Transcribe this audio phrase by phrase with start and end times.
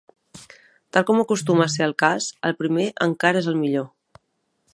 [0.97, 3.91] Tal com acostuma a ser el cas, el primer encara és el millor.